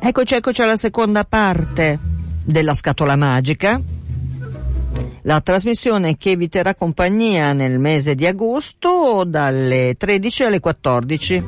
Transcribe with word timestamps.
Eccoci, 0.00 0.34
eccoci 0.34 0.62
alla 0.62 0.76
seconda 0.76 1.24
parte 1.24 1.98
della 2.44 2.72
scatola 2.72 3.14
magica. 3.16 3.78
La 5.22 5.40
trasmissione 5.40 6.16
che 6.16 6.36
vi 6.36 6.48
terrà 6.48 6.74
compagnia 6.74 7.52
nel 7.52 7.78
mese 7.78 8.14
di 8.14 8.26
agosto 8.26 9.24
dalle 9.26 9.94
13 9.98 10.44
alle 10.44 10.60
14. 10.60 11.44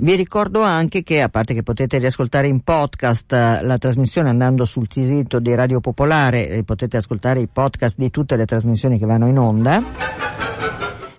Vi 0.00 0.14
ricordo 0.14 0.62
anche 0.62 1.02
che, 1.02 1.22
a 1.22 1.28
parte 1.28 1.54
che 1.54 1.62
potete 1.62 1.98
riascoltare 1.98 2.46
in 2.46 2.60
podcast 2.60 3.32
eh, 3.32 3.62
la 3.62 3.78
trasmissione 3.78 4.28
andando 4.28 4.64
sul 4.64 4.86
sito 4.88 5.40
di 5.40 5.54
Radio 5.54 5.80
Popolare, 5.80 6.48
e 6.48 6.62
potete 6.62 6.98
ascoltare 6.98 7.40
i 7.40 7.48
podcast 7.48 7.96
di 7.98 8.10
tutte 8.10 8.36
le 8.36 8.44
trasmissioni 8.44 8.98
che 8.98 9.06
vanno 9.06 9.26
in 9.26 9.38
onda. 9.38 9.82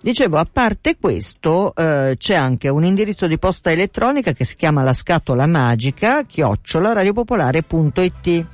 Dicevo, 0.02 0.38
a 0.38 0.46
parte 0.50 0.96
questo, 0.98 1.74
eh, 1.74 2.16
c'è 2.18 2.34
anche 2.34 2.70
un 2.70 2.84
indirizzo 2.84 3.26
di 3.26 3.38
posta 3.38 3.70
elettronica 3.70 4.32
che 4.32 4.46
si 4.46 4.56
chiama 4.56 4.82
la 4.82 4.94
scatola 4.94 5.46
magica, 5.46 6.24
chiocciola 6.24 6.92
radiopopolare.it. 6.92 8.46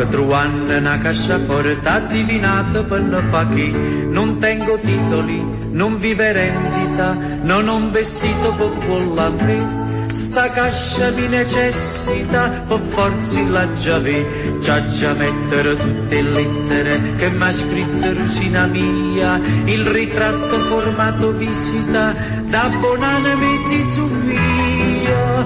Va 0.00 0.06
che 0.06 0.12
trovando 0.12 0.74
una 0.74 0.96
cassaforte 0.96 1.86
addivinata 1.86 2.82
per 2.84 3.06
la 3.06 3.22
fa 3.24 3.46
che 3.48 3.66
non 3.66 4.38
tengo 4.38 4.78
titoli, 4.78 5.46
non 5.72 5.98
vive 5.98 6.32
rendita, 6.32 7.12
non 7.42 7.68
ho 7.68 7.76
un 7.76 7.90
vestito 7.90 8.54
per 8.54 8.86
quella 8.86 9.26
a 9.26 9.28
me. 9.28 10.08
Sta 10.10 10.50
cascia 10.52 11.10
mi 11.10 11.28
necessita, 11.28 12.48
per 12.66 12.80
forza 12.88 13.40
la 13.50 13.72
già 13.74 14.86
già 14.86 15.12
mettere 15.12 15.76
tutte 15.76 16.22
le 16.22 16.30
lettere 16.30 17.16
che 17.16 17.28
m'ha 17.28 17.52
scritto 17.52 18.14
Rusina 18.14 18.64
mia, 18.66 19.38
il 19.66 19.84
ritratto 19.84 20.60
formato 20.60 21.32
visita, 21.32 22.14
da 22.46 22.70
bonana 22.80 23.34
mezzi 23.34 23.90
zuffia, 23.90 25.44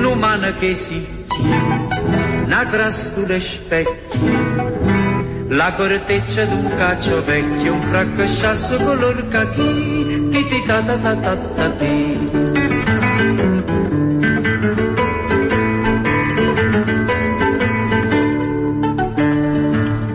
l'umana 0.00 0.52
che 0.54 0.74
si 0.74 1.20
una 1.38 1.91
crastura 2.66 3.40
specchio, 3.40 4.20
la 5.48 5.72
corteccia 5.72 6.44
d'un 6.44 6.68
caccio 6.76 7.24
vecchio, 7.24 7.72
un 7.72 7.80
fraccasciasso 7.80 8.76
color 8.76 9.26
cachì, 9.28 10.28
ti 10.30 10.46
ti 10.46 10.62
ta 10.66 10.82
ta 10.82 10.98
ta 10.98 11.16
ta 11.16 11.36
ta 11.36 11.70
ti. 11.70 13.91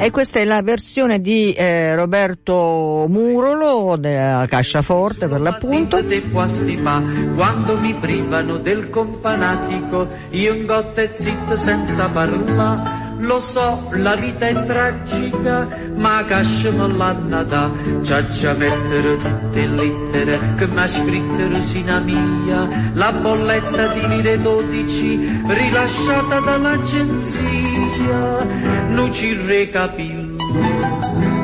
E 0.07 0.11
questa 0.11 0.39
è 0.39 0.45
la 0.45 0.61
versione 0.61 1.19
di 1.19 1.51
eh, 1.51 1.93
Roberto 1.93 3.07
Murolo 3.09 3.97
della 3.97 4.45
Casciaforte 4.47 5.27
per 5.27 5.41
l'appunto. 5.41 6.01
Dei 6.01 6.21
posti 6.21 6.77
fa, 6.77 7.03
quando 7.35 7.77
mi 7.77 7.93
privano 7.93 8.57
del 8.57 8.89
companatico, 8.89 10.07
io 10.29 10.53
in 10.53 10.65
gotte 10.65 11.09
zitto 11.11 11.57
senza 11.57 12.07
parlare. 12.07 12.96
Lo 13.19 13.39
so, 13.39 13.89
la 13.93 14.15
vita 14.15 14.47
è 14.47 14.63
tragica, 14.63 15.67
ma 15.95 16.23
cascia 16.25 16.71
me 16.71 16.87
l'hanno 16.87 17.43
da, 17.43 17.71
già 18.01 18.53
mettere 18.53 19.17
tutte 19.17 19.65
le 19.65 19.75
lettere 19.75 20.53
che 20.55 20.67
mi 20.67 20.79
ha 20.79 20.87
scritto 20.87 21.49
Rosina 21.49 21.99
mia, 21.99 22.91
la 22.93 23.11
bolletta 23.11 23.87
di 23.87 24.07
lire 24.07 24.39
12 24.39 25.41
rilasciata 25.47 26.39
dall'agenzia, 26.39 28.45
non 28.89 29.11
ci 29.11 29.33
recapillo, 29.33 30.35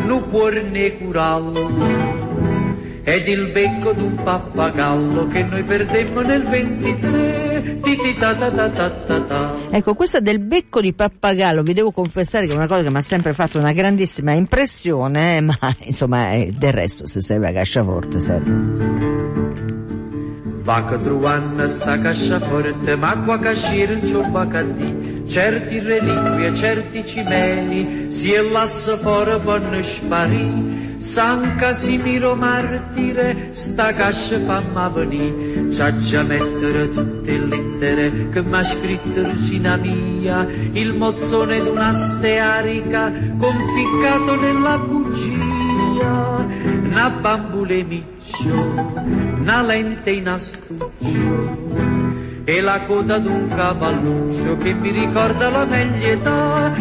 non 0.05 0.29
cuore 0.29 0.61
né 0.61 0.95
curallo, 0.97 2.22
ed 3.03 3.27
il 3.27 3.51
becco 3.51 3.91
d'un 3.91 4.15
pappagallo 4.23 5.27
che 5.27 5.43
noi 5.43 5.63
perdemmo 5.63 6.21
nel 6.21 6.43
23, 6.43 7.79
ti 7.81 7.97
ti 7.97 8.15
ta 8.17 8.33
ta 8.35 8.49
ta 8.49 8.69
ta 8.69 8.89
ta 8.89 9.21
ta. 9.21 9.55
Ecco, 9.69 9.93
questa 9.93 10.21
del 10.21 10.39
becco 10.39 10.79
di 10.79 10.93
pappagallo, 10.93 11.63
vi 11.63 11.73
devo 11.73 11.91
confessare 11.91 12.45
che 12.45 12.53
è 12.53 12.55
una 12.55 12.67
cosa 12.67 12.83
che 12.83 12.89
mi 12.89 12.97
ha 12.97 13.01
sempre 13.01 13.33
fatto 13.33 13.59
una 13.59 13.73
grandissima 13.73 14.31
impressione, 14.31 15.41
ma 15.43 15.57
insomma 15.81 16.31
eh, 16.31 16.53
del 16.57 16.71
resto 16.71 17.05
se 17.05 17.21
serve 17.21 17.49
a 17.49 17.51
casciaforte 17.51 18.19
serve. 18.19 19.11
Va 20.63 20.85
che 20.85 21.01
truanna 21.01 21.67
sta 21.67 21.99
casciaforte, 21.99 22.95
ma 22.95 23.17
qua 23.19 23.37
cascire 23.37 23.95
non 23.95 24.09
c'ho 24.09 24.31
va. 24.31 24.47
Certi 25.25 25.79
reliquie, 25.79 26.53
certi 26.53 27.05
cimeli, 27.05 28.11
si 28.11 28.33
è 28.33 28.41
lasso 28.41 28.97
fuori 28.97 29.39
vanno 29.43 29.81
sparì. 29.81 30.95
San 30.97 31.55
Casimiro 31.55 32.35
martire, 32.35 33.49
sta 33.51 33.93
cascia 33.93 34.39
famma 34.39 34.89
venì. 34.89 35.67
C'ha 35.69 35.95
già 35.97 36.23
mettere 36.23 36.89
tutte 36.89 37.31
le 37.31 37.45
lettere 37.45 38.29
che 38.29 38.41
m'ha 38.41 38.63
scritto 38.63 39.23
Rusina 39.23 39.75
mia, 39.77 40.47
il 40.73 40.93
mozzone 40.93 41.63
d'una 41.63 41.91
stearica 41.93 43.11
conficcato 43.37 44.35
nella 44.39 44.77
bugia, 44.77 46.45
una 46.83 47.09
bambule 47.09 47.83
miccio, 47.83 48.53
una 49.39 49.61
lente 49.61 50.11
in 50.11 50.27
astuccio 50.27 51.82
e 52.45 52.61
la 52.61 52.83
coda 52.83 53.17
d'un 53.19 53.47
cavalluccio 53.47 54.57
che 54.57 54.73
mi 54.73 54.91
ricorda 54.91 55.49
la 55.49 55.63
veglia 55.65 56.09
età. 56.09 56.73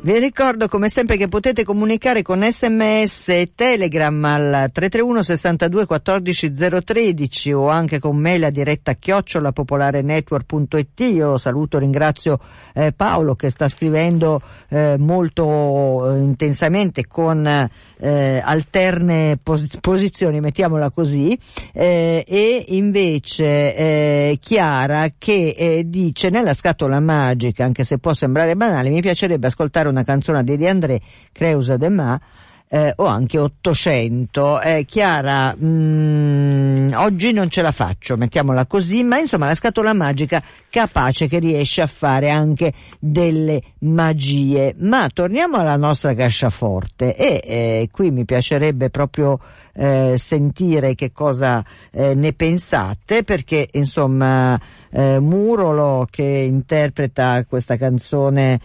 Vi 0.00 0.16
ricordo 0.18 0.68
come 0.68 0.88
sempre 0.88 1.18
che 1.18 1.28
potete 1.28 1.64
comunicare 1.64 2.22
con 2.22 2.42
sms 2.42 3.28
e 3.28 3.52
telegram 3.54 4.24
al 4.24 4.70
331 4.72 5.22
62 5.22 5.84
14 5.84 6.52
013 6.52 7.52
o 7.52 7.68
anche 7.68 7.98
con 7.98 8.16
mail 8.16 8.44
a 8.44 8.50
diretta 8.50 8.94
chiocciolapopolarenetwork.it. 8.94 11.00
Io 11.00 11.36
saluto 11.36 11.76
e 11.76 11.80
ringrazio 11.80 12.40
eh, 12.72 12.92
Paolo 12.92 13.34
che 13.34 13.50
sta 13.50 13.68
scrivendo 13.68 14.40
eh, 14.70 14.96
molto 14.98 16.14
eh, 16.14 16.20
intensamente 16.20 17.06
con 17.06 17.46
eh, 17.46 18.40
alterne 18.42 19.38
pos- 19.42 19.76
posizioni, 19.80 20.40
mettiamola 20.40 20.90
così, 20.90 21.38
eh, 21.74 22.24
e 22.48 22.64
invece 22.68 23.76
eh, 23.76 24.38
Chiara 24.40 25.10
che 25.18 25.82
dice 25.84 26.30
nella 26.30 26.54
scatola 26.54 26.98
magica, 26.98 27.64
anche 27.64 27.84
se 27.84 27.98
può 27.98 28.14
sembrare 28.14 28.56
banale, 28.56 28.88
mi 28.88 29.02
piacerebbe 29.02 29.48
ascoltare 29.48 29.88
una 29.88 30.02
canzone 30.02 30.42
di 30.42 30.56
De 30.56 30.68
André, 30.68 31.00
Creusa 31.30 31.76
de 31.76 31.88
Ma, 31.90 32.18
eh, 32.68 32.92
o 32.96 33.04
anche 33.06 33.38
800. 33.38 34.60
Eh, 34.60 34.84
Chiara, 34.84 35.54
mh, 35.54 36.92
oggi 36.94 37.32
non 37.32 37.48
ce 37.48 37.62
la 37.62 37.70
faccio, 37.70 38.16
mettiamola 38.16 38.66
così, 38.66 39.02
ma 39.02 39.18
insomma 39.18 39.46
la 39.46 39.54
scatola 39.54 39.94
magica 39.94 40.42
capace 40.70 41.26
che 41.26 41.38
riesce 41.38 41.82
a 41.82 41.86
fare 41.86 42.30
anche 42.30 42.72
delle 42.98 43.60
magie. 43.80 44.74
Ma 44.78 45.08
torniamo 45.12 45.56
alla 45.56 45.76
nostra 45.76 46.14
casciaforte 46.14 47.16
e 47.16 47.40
eh, 47.42 47.88
qui 47.90 48.10
mi 48.10 48.24
piacerebbe 48.24 48.90
proprio 48.90 49.38
eh, 49.80 50.14
sentire 50.16 50.96
che 50.96 51.12
cosa 51.12 51.64
eh, 51.92 52.12
ne 52.14 52.32
pensate 52.32 53.22
perché 53.22 53.68
insomma 53.74 54.60
eh, 54.90 55.20
Murolo 55.20 56.04
che 56.10 56.24
interpreta 56.24 57.44
questa 57.44 57.76
canzone 57.76 58.60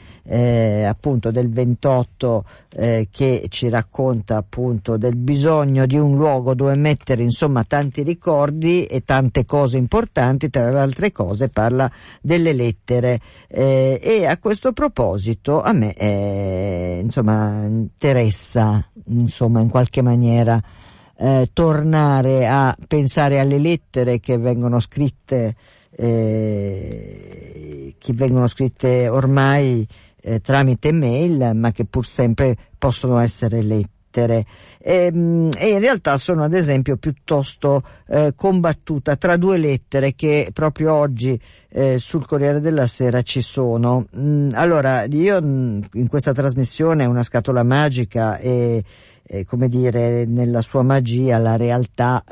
appunto 0.87 1.29
del 1.29 1.49
28 1.51 2.45
eh, 2.75 3.07
che 3.11 3.45
ci 3.49 3.69
racconta 3.69 4.37
appunto 4.37 4.97
del 4.97 5.15
bisogno 5.15 5.85
di 5.85 5.97
un 5.97 6.15
luogo 6.15 6.55
dove 6.55 6.77
mettere 6.77 7.21
insomma 7.21 7.63
tanti 7.63 8.01
ricordi 8.03 8.85
e 8.85 9.01
tante 9.01 9.45
cose 9.45 9.77
importanti, 9.77 10.49
tra 10.49 10.69
le 10.69 10.79
altre 10.79 11.11
cose 11.11 11.49
parla 11.49 11.91
delle 12.21 12.53
lettere. 12.53 13.19
Eh, 13.47 13.99
e 14.01 14.25
a 14.25 14.37
questo 14.37 14.71
proposito 14.73 15.61
a 15.61 15.73
me 15.73 15.93
eh, 15.93 16.99
insomma 17.03 17.65
interessa 17.65 18.83
insomma 19.05 19.61
in 19.61 19.69
qualche 19.69 20.01
maniera 20.01 20.61
eh, 21.15 21.49
tornare 21.53 22.47
a 22.47 22.75
pensare 22.87 23.39
alle 23.39 23.59
lettere 23.59 24.19
che 24.19 24.37
vengono 24.37 24.79
scritte 24.79 25.55
eh, 25.95 27.13
che 27.97 28.13
vengono 28.13 28.47
scritte 28.47 29.07
ormai 29.07 29.87
eh, 30.23 30.39
tramite 30.39 30.91
mail, 30.91 31.51
ma 31.53 31.71
che 31.71 31.85
pur 31.85 32.07
sempre 32.07 32.55
possono 32.77 33.19
essere 33.19 33.61
lette 33.61 33.91
e, 34.15 34.45
ehm, 34.79 35.49
e, 35.57 35.69
in 35.69 35.79
realtà 35.79 36.17
sono 36.17 36.43
ad 36.43 36.53
esempio 36.53 36.97
piuttosto 36.97 37.81
eh, 38.07 38.33
combattuta 38.35 39.15
tra 39.15 39.37
due 39.37 39.57
lettere 39.57 40.13
che 40.13 40.49
proprio 40.53 40.93
oggi 40.93 41.39
eh, 41.69 41.97
sul 41.97 42.27
Corriere 42.27 42.59
della 42.59 42.85
Sera 42.85 43.23
ci 43.23 43.41
sono. 43.41 44.05
Mm, 44.15 44.49
allora, 44.53 45.05
io 45.05 45.41
mm, 45.41 45.81
in 45.93 46.07
questa 46.07 46.31
trasmissione 46.31 47.05
una 47.05 47.23
scatola 47.23 47.63
magica 47.63 48.37
e, 48.37 48.83
e 49.23 49.45
come 49.45 49.67
dire, 49.67 50.25
nella 50.25 50.61
sua 50.61 50.83
magia 50.83 51.37
la 51.37 51.55
realtà 51.55 52.23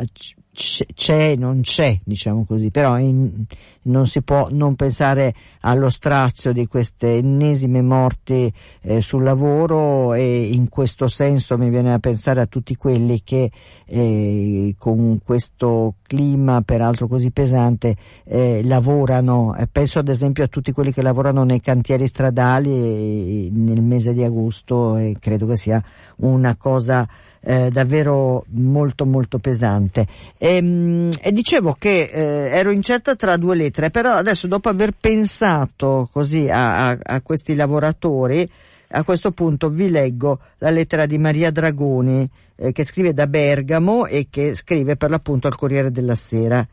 c'è, 0.54 1.36
non 1.36 1.62
c'è, 1.62 2.00
diciamo 2.04 2.44
così, 2.46 2.72
però 2.72 2.98
in, 2.98 3.46
non 3.84 4.06
si 4.06 4.22
può 4.22 4.50
non 4.52 4.76
pensare 4.76 5.34
allo 5.62 5.90
strazio 5.90 6.52
di 6.52 6.68
queste 6.68 7.16
ennesime 7.16 7.82
morti 7.82 8.52
eh, 8.82 9.00
sul 9.00 9.24
lavoro 9.24 10.14
e 10.14 10.52
in 10.52 10.68
questo 10.68 11.08
senso 11.08 11.58
mi 11.58 11.70
viene 11.70 11.94
a 11.94 12.00
pensare 12.00 12.42
a 12.42 12.48
tutti 12.48 12.76
quelli 12.76 13.22
che 13.24 13.50
eh, 13.86 14.76
con 14.78 15.20
questo 15.24 15.96
clima 16.04 16.62
peraltro 16.62 17.08
così 17.08 17.32
pesante 17.32 17.96
eh, 18.26 18.62
lavorano, 18.64 19.56
penso 19.72 20.00
ad 20.00 20.10
esempio 20.10 20.44
a 20.44 20.48
tutti 20.48 20.74
quelli 20.74 20.92
che 20.92 21.02
lavorano 21.02 21.44
nei 21.44 21.62
cantieri 21.62 22.08
stradali 22.08 23.50
nel 23.50 23.82
mese 23.82 24.12
di 24.12 24.24
agosto 24.24 24.98
e 24.98 25.16
credo 25.20 25.48
che 25.48 25.56
sia 25.56 25.82
una 26.18 26.56
cosa 26.58 27.08
eh, 27.42 27.70
davvero 27.70 28.46
molto 28.50 29.06
molto 29.06 29.40
pesante. 29.40 30.08
E, 30.38 30.56
ehm, 30.56 31.12
e 31.22 31.32
dicevo 31.32 31.76
che 31.78 32.04
eh, 32.04 32.58
ero 32.58 32.72
incerta 32.72 33.16
tra 33.16 33.38
due 33.38 33.56
lettere, 33.56 33.90
però 33.90 34.14
adesso 34.14 34.48
dopo 34.48 34.70
aver 34.70 34.94
pensato 35.00 36.10
così 36.12 36.48
a, 36.48 36.90
a, 36.90 36.98
a 37.02 37.22
questi 37.22 37.56
lavoratori, 37.56 38.50
a 38.94 39.04
questo 39.04 39.32
punto 39.32 39.70
vi 39.70 39.90
leggo 39.90 40.40
la 40.60 40.70
lettera 40.70 41.06
di 41.06 41.18
Maria 41.18 41.50
Dragoni 41.50 42.30
eh, 42.56 42.72
che 42.72 42.84
scrive 42.84 43.14
da 43.14 43.26
Bergamo 43.26 44.06
e 44.06 44.28
che 44.30 44.54
scrive 44.54 44.98
per 44.98 45.10
l'appunto 45.10 45.48
al 45.48 45.56
Corriere 45.56 45.92
della 45.92 46.16
Sera 46.16 46.66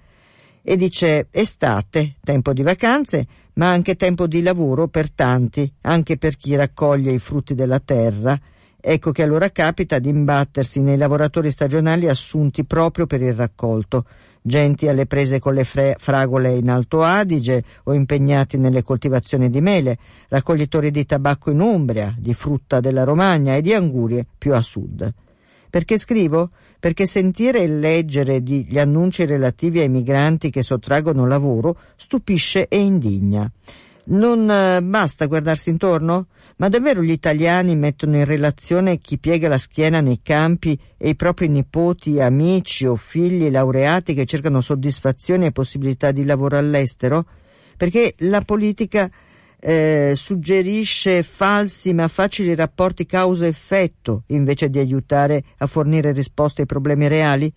e 0.60 0.76
dice 0.76 1.28
estate, 1.30 2.16
tempo 2.22 2.52
di 2.52 2.62
vacanze, 2.62 3.26
ma 3.54 3.70
anche 3.70 3.96
tempo 3.96 4.26
di 4.26 4.42
lavoro 4.42 4.86
per 4.88 5.10
tanti, 5.10 5.72
anche 5.82 6.18
per 6.18 6.36
chi 6.36 6.54
raccoglie 6.56 7.12
i 7.12 7.18
frutti 7.18 7.54
della 7.54 7.80
terra 7.80 8.38
Ecco 8.80 9.10
che 9.10 9.24
allora 9.24 9.50
capita 9.50 9.98
di 9.98 10.08
imbattersi 10.08 10.80
nei 10.80 10.96
lavoratori 10.96 11.50
stagionali 11.50 12.06
assunti 12.08 12.64
proprio 12.64 13.06
per 13.06 13.20
il 13.22 13.34
raccolto, 13.34 14.04
genti 14.40 14.86
alle 14.86 15.06
prese 15.06 15.40
con 15.40 15.54
le 15.54 15.64
fre- 15.64 15.96
fragole 15.98 16.54
in 16.54 16.70
Alto 16.70 17.02
Adige 17.02 17.64
o 17.84 17.92
impegnati 17.92 18.56
nelle 18.56 18.84
coltivazioni 18.84 19.50
di 19.50 19.60
mele, 19.60 19.98
raccoglitori 20.28 20.92
di 20.92 21.04
tabacco 21.04 21.50
in 21.50 21.58
Umbria, 21.58 22.14
di 22.16 22.32
frutta 22.34 22.78
della 22.78 23.02
Romagna 23.02 23.56
e 23.56 23.62
di 23.62 23.74
angurie 23.74 24.24
più 24.38 24.54
a 24.54 24.60
sud. 24.60 25.12
Perché 25.68 25.98
scrivo? 25.98 26.50
Perché 26.78 27.04
sentire 27.04 27.62
e 27.62 27.66
leggere 27.66 28.40
gli 28.40 28.78
annunci 28.78 29.26
relativi 29.26 29.80
ai 29.80 29.88
migranti 29.88 30.50
che 30.50 30.62
sottraggono 30.62 31.26
lavoro 31.26 31.76
stupisce 31.96 32.68
e 32.68 32.78
indigna. 32.78 33.50
Non 34.10 34.50
eh, 34.50 34.80
basta 34.82 35.26
guardarsi 35.26 35.68
intorno? 35.68 36.28
Ma 36.56 36.68
davvero 36.68 37.02
gli 37.02 37.10
italiani 37.10 37.76
mettono 37.76 38.16
in 38.16 38.24
relazione 38.24 38.98
chi 38.98 39.18
piega 39.18 39.48
la 39.48 39.58
schiena 39.58 40.00
nei 40.00 40.20
campi 40.22 40.78
e 40.96 41.10
i 41.10 41.14
propri 41.14 41.48
nipoti, 41.48 42.18
amici 42.18 42.86
o 42.86 42.96
figli 42.96 43.50
laureati 43.50 44.14
che 44.14 44.24
cercano 44.24 44.60
soddisfazioni 44.60 45.46
e 45.46 45.52
possibilità 45.52 46.10
di 46.10 46.24
lavoro 46.24 46.56
all'estero? 46.56 47.26
Perché 47.76 48.14
la 48.18 48.40
politica 48.40 49.10
eh, 49.60 50.14
suggerisce 50.16 51.22
falsi 51.22 51.92
ma 51.92 52.08
facili 52.08 52.54
rapporti 52.54 53.04
causa-effetto 53.04 54.22
invece 54.28 54.70
di 54.70 54.78
aiutare 54.78 55.44
a 55.58 55.66
fornire 55.66 56.12
risposte 56.12 56.62
ai 56.62 56.66
problemi 56.66 57.08
reali? 57.08 57.52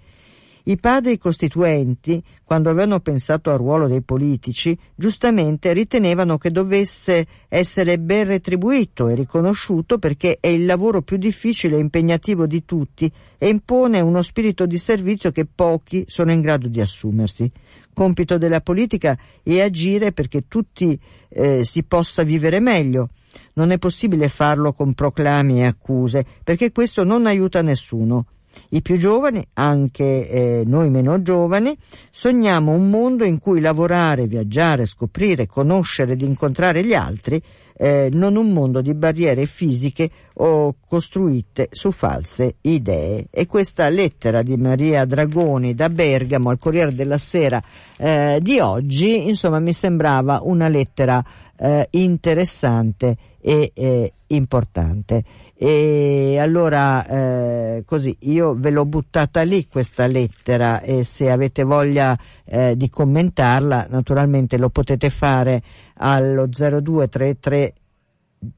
I 0.64 0.78
padri 0.78 1.18
costituenti, 1.18 2.22
quando 2.44 2.70
avevano 2.70 3.00
pensato 3.00 3.50
al 3.50 3.58
ruolo 3.58 3.88
dei 3.88 4.02
politici, 4.02 4.78
giustamente 4.96 5.74
ritenevano 5.74 6.38
che 6.38 6.52
dovesse 6.52 7.26
essere 7.48 7.98
ben 7.98 8.26
retribuito 8.26 9.08
e 9.08 9.16
riconosciuto 9.16 9.98
perché 9.98 10.38
è 10.40 10.48
il 10.48 10.66
lavoro 10.66 11.02
più 11.02 11.18
difficile 11.18 11.78
e 11.78 11.80
impegnativo 11.80 12.46
di 12.46 12.64
tutti 12.64 13.12
e 13.38 13.50
impone 13.50 14.00
uno 14.02 14.22
spirito 14.22 14.66
di 14.66 14.78
servizio 14.78 15.32
che 15.32 15.46
pochi 15.46 16.06
sono 16.08 16.32
in 16.32 16.42
grado 16.42 16.68
di 16.68 16.80
assumersi. 16.80 17.52
Compito 17.94 18.38
della 18.38 18.62
politica 18.62 19.18
è 19.42 19.62
agire 19.62 20.12
perché 20.12 20.48
tutti 20.48 20.98
eh, 21.30 21.64
si 21.64 21.84
possa 21.84 22.24
vivere 22.24 22.60
meglio. 22.60 23.10
Non 23.54 23.72
è 23.72 23.78
possibile 23.78 24.30
farlo 24.30 24.74
con 24.74 24.94
proclami 24.94 25.62
e 25.62 25.66
accuse, 25.66 26.26
perché 26.44 26.72
questo 26.72 27.04
non 27.04 27.26
aiuta 27.26 27.62
nessuno. 27.62 28.26
I 28.70 28.82
più 28.82 28.98
giovani, 28.98 29.46
anche 29.54 30.30
eh, 30.30 30.64
noi 30.66 30.90
meno 30.90 31.22
giovani, 31.22 31.76
sogniamo 32.10 32.72
un 32.72 32.90
mondo 32.90 33.24
in 33.24 33.40
cui 33.40 33.60
lavorare, 33.60 34.28
viaggiare, 34.28 34.86
scoprire, 34.86 35.48
conoscere 35.48 36.14
ed 36.14 36.22
incontrare 36.22 36.84
gli 36.84 36.94
altri, 36.94 37.42
eh, 37.76 38.10
non 38.14 38.36
un 38.36 38.52
mondo 38.54 38.82
di 38.82 38.94
barriere 38.94 39.46
fisiche 39.46 40.10
o 40.36 40.76
costruite 40.88 41.70
su 41.72 41.92
false 41.92 42.56
idee. 42.62 43.28
E 43.30 43.48
questa 43.48 43.90
lettera 43.90 44.42
di 44.42 44.56
Maria 44.56 45.06
Dragoni 45.06 45.74
da 45.74 45.90
Bergamo 45.90 46.50
al 46.50 46.60
Corriere 46.60 46.94
della 46.94 47.18
Sera 47.18 47.62
eh, 47.98 48.40
di 48.42 48.60
oggi, 48.60 49.28
insomma, 49.28 49.60
mi 49.60 49.74
sembrava 49.74 50.42
una 50.44 50.68
lettera 50.68 51.24
eh, 51.58 51.88
interessante 51.92 53.18
e 53.42 53.72
eh, 53.74 54.14
importante. 54.28 55.24
E 55.56 56.40
allora 56.40 57.06
eh, 57.06 57.84
così 57.86 58.16
io 58.22 58.56
ve 58.56 58.72
l'ho 58.72 58.86
buttata 58.86 59.42
lì 59.42 59.68
questa 59.68 60.08
lettera 60.08 60.82
e 60.82 61.04
se 61.04 61.30
avete 61.30 61.64
voglia 61.64 62.18
eh, 62.46 62.76
di 62.76 62.90
commentarla 62.90 63.86
naturalmente 63.90 64.58
lo 64.58 64.70
potete 64.70 65.10
fare 65.10 65.62
allo 65.98 66.48
0233 66.48 67.74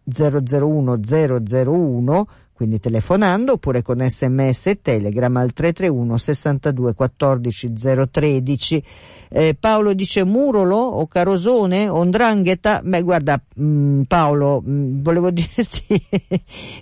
001 0.06 1.00
001 1.04 2.28
quindi 2.54 2.80
telefonando 2.80 3.54
oppure 3.54 3.82
con 3.82 4.00
sms 4.08 4.68
e 4.68 4.82
telegram 4.82 5.36
al 5.36 5.52
331 5.52 6.18
62 6.18 6.94
14 6.94 7.74
013 8.10 8.84
eh, 9.36 9.56
Paolo 9.60 9.94
dice 9.94 10.24
Murolo 10.24 10.78
o 10.78 11.08
Carosone 11.08 11.90
o 11.90 12.04
Ndrangheta 12.04 12.82
beh 12.84 13.02
guarda 13.02 13.42
mh, 13.56 13.66
mm, 13.66 14.02
Paolo 14.04 14.62
mh, 14.62 14.72
mm, 14.72 15.02
volevo 15.02 15.32
dirti 15.34 16.00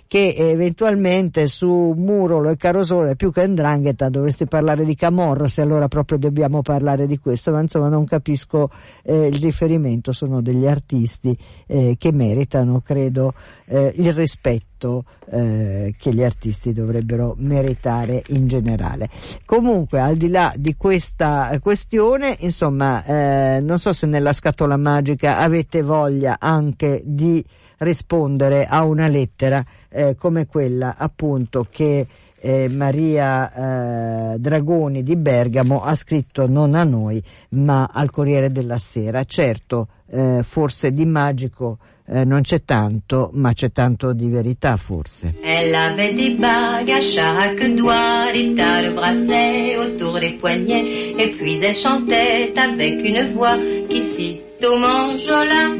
che 0.06 0.34
eventualmente 0.36 1.46
su 1.46 1.94
Murolo 1.96 2.50
e 2.50 2.56
Carosone 2.56 3.16
più 3.16 3.32
che 3.32 3.46
Ndrangheta 3.46 4.10
dovresti 4.10 4.44
parlare 4.44 4.84
di 4.84 4.94
Camorra 4.94 5.48
se 5.48 5.62
allora 5.62 5.88
proprio 5.88 6.18
dobbiamo 6.18 6.60
parlare 6.60 7.06
di 7.06 7.18
questo 7.18 7.52
ma 7.52 7.62
insomma 7.62 7.88
non 7.88 8.04
capisco 8.04 8.68
eh, 9.02 9.28
il 9.28 9.40
riferimento 9.40 10.12
sono 10.12 10.42
degli 10.42 10.66
artisti 10.66 11.34
eh, 11.66 11.96
che 11.98 12.12
meritano 12.12 12.82
credo 12.84 13.32
eh, 13.72 13.92
il 13.96 14.12
rispetto 14.12 15.04
eh, 15.30 15.94
che 15.98 16.12
gli 16.12 16.22
artisti 16.22 16.72
dovrebbero 16.72 17.34
meritare 17.38 18.22
in 18.28 18.48
generale. 18.48 19.08
Comunque, 19.46 20.00
al 20.00 20.16
di 20.16 20.28
là 20.28 20.52
di 20.56 20.76
questa 20.76 21.58
questione, 21.62 22.36
insomma, 22.42 23.04
eh, 23.04 23.60
non 23.60 23.78
so 23.78 23.92
se 23.92 24.06
nella 24.06 24.32
scatola 24.32 24.76
magica 24.76 25.38
avete 25.38 25.82
voglia 25.82 26.36
anche 26.38 27.02
di 27.04 27.44
rispondere 27.78 28.64
a 28.64 28.84
una 28.84 29.08
lettera 29.08 29.64
eh, 29.88 30.14
come 30.16 30.46
quella 30.46 30.94
appunto 30.96 31.66
che 31.68 32.06
eh, 32.44 32.68
Maria 32.68 34.32
eh, 34.32 34.38
Dragoni 34.38 35.02
di 35.02 35.16
Bergamo 35.16 35.82
ha 35.82 35.94
scritto 35.94 36.46
non 36.46 36.74
a 36.74 36.82
noi 36.82 37.22
ma 37.50 37.88
al 37.92 38.10
Corriere 38.10 38.50
della 38.50 38.78
Sera. 38.78 39.22
Certo, 39.24 39.88
eh, 40.08 40.42
forse 40.42 40.92
di 40.92 41.06
magico 41.06 41.78
eh, 42.08 42.24
non 42.24 42.42
c'è 42.42 42.64
tanto, 42.64 43.30
ma 43.34 43.52
c'è 43.52 43.70
tanto 43.70 44.12
di 44.12 44.28
verità 44.28 44.76
forse. 44.76 45.34
Elle 45.42 45.74
avait 45.74 46.14
des 46.14 46.36
bagues 46.36 46.90
à 46.90 47.00
chaque 47.00 47.74
doigt, 47.74 48.32
des 48.32 48.54
tas 48.54 48.82
de 48.82 48.90
bracelets 48.90 49.76
autour 49.76 50.18
des 50.18 50.36
poignets, 50.38 51.14
et 51.16 51.30
puis 51.38 51.58
elle 51.62 51.74
chantait 51.74 52.52
avec 52.56 53.04
une 53.04 53.32
voix 53.32 53.56
qui 53.88 54.00
cite 54.00 54.64
au 54.64 54.76
manjola. 54.76 55.70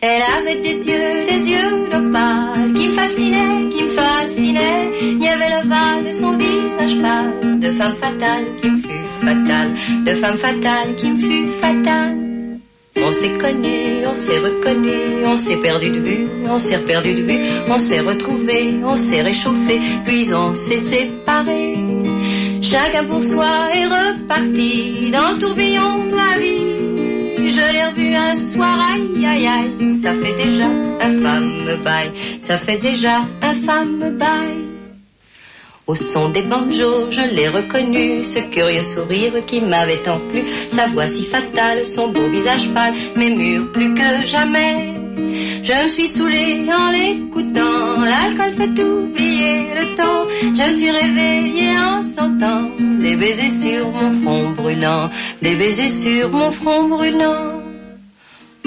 Elle 0.00 0.22
avait 0.38 0.60
des 0.60 0.86
yeux, 0.86 1.24
des 1.26 1.50
yeux 1.50 1.88
d'opale 1.90 2.72
qui 2.74 2.88
me 2.88 2.92
fascinaient, 2.92 3.70
qui 3.70 3.82
me 3.84 3.90
fascinaient. 3.90 4.92
Il 5.00 5.22
y 5.22 5.28
avait 5.28 5.62
le 5.62 5.68
val 5.68 6.04
de 6.04 6.12
son 6.12 6.36
visage 6.36 7.00
pâle, 7.00 7.58
de 7.60 7.72
femme 7.72 7.96
fatale 7.96 8.44
qui 8.60 8.70
me 8.70 8.80
fut 8.80 9.26
fatale, 9.26 9.70
de 10.04 10.10
femme 10.20 10.36
fatale 10.36 10.94
qui 10.96 11.10
me 11.10 11.18
fut 11.18 11.48
fatale. 11.60 12.25
On 13.04 13.12
s'est 13.12 13.36
connu, 13.38 14.06
on 14.06 14.14
s'est 14.14 14.38
reconnu, 14.38 15.24
on 15.24 15.36
s'est 15.36 15.56
perdu 15.56 15.90
de 15.90 16.00
vue, 16.00 16.28
on 16.48 16.58
s'est 16.58 16.78
perdu 16.78 17.14
de 17.14 17.22
vue, 17.22 17.38
on 17.68 17.78
s'est 17.78 18.00
retrouvé, 18.00 18.80
on 18.84 18.96
s'est 18.96 19.22
réchauffé, 19.22 19.80
puis 20.04 20.32
on 20.34 20.54
s'est 20.54 20.78
séparé. 20.78 21.76
Chacun 22.62 23.04
pour 23.04 23.22
soi 23.22 23.46
est 23.74 23.86
reparti 23.86 25.10
dans 25.12 25.32
le 25.32 25.38
tourbillon 25.38 26.06
de 26.06 26.16
la 26.16 26.38
vie. 26.40 27.48
Je 27.48 27.72
l'ai 27.72 27.84
revu 27.84 28.14
un 28.14 28.34
soir, 28.34 28.76
aïe 28.92 29.24
aïe 29.24 29.46
aïe, 29.46 30.00
ça 30.02 30.12
fait 30.12 30.34
déjà 30.34 30.66
un 31.00 31.22
femme 31.22 31.82
bail, 31.84 32.12
ça 32.40 32.58
fait 32.58 32.78
déjà 32.78 33.20
un 33.42 33.54
femme 33.54 34.16
bail. 34.18 34.65
Au 35.86 35.94
son 35.94 36.30
des 36.30 36.42
banjos, 36.42 37.12
je 37.12 37.20
l'ai 37.20 37.48
reconnu, 37.48 38.24
ce 38.24 38.40
curieux 38.50 38.82
sourire 38.82 39.34
qui 39.46 39.60
m'avait 39.60 40.02
tant 40.02 40.18
plu, 40.18 40.42
sa 40.72 40.88
voix 40.88 41.06
si 41.06 41.24
fatale, 41.26 41.84
son 41.84 42.08
beau 42.08 42.28
visage 42.28 42.68
pâle, 42.74 42.92
mais 43.14 43.30
mûr 43.30 43.70
plus 43.70 43.94
que 43.94 44.26
jamais. 44.26 44.94
Je 45.62 45.84
me 45.84 45.88
suis 45.88 46.08
saoulée 46.08 46.66
en 46.68 46.90
l'écoutant, 46.90 48.00
l'alcool 48.00 48.52
fait 48.58 48.82
oublier 48.82 49.66
le 49.78 49.96
temps. 49.96 50.26
Je 50.42 50.68
me 50.68 50.72
suis 50.72 50.90
réveillée 50.90 51.78
en 51.78 52.02
sentant 52.02 52.68
des 53.00 53.14
baisers 53.14 53.50
sur 53.50 53.88
mon 53.92 54.10
front 54.22 54.50
brûlant, 54.50 55.08
des 55.40 55.54
baisers 55.54 55.90
sur 55.90 56.28
mon 56.30 56.50
front 56.50 56.88
brûlant. 56.88 57.55